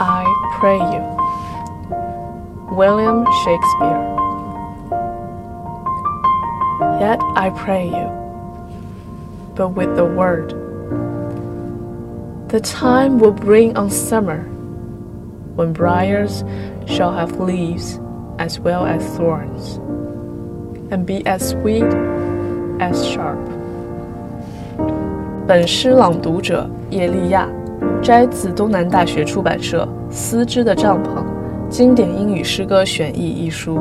[0.00, 0.24] I
[0.58, 1.02] pray you.
[2.74, 4.02] William Shakespeare.
[7.00, 8.08] Yet I pray you,
[9.54, 10.54] but with the word.
[12.48, 14.42] The time will bring on summer,
[15.56, 16.44] when briars
[16.86, 17.98] shall have leaves
[18.38, 19.76] as well as thorns,
[20.92, 21.84] and be as sweet
[22.80, 23.38] as sharp.
[25.46, 27.46] 本诗朗读者叶利亚，
[28.01, 31.23] 摘自东南大学出版社《丝织的帐篷：
[31.69, 33.77] 经典英语诗歌选译》一书。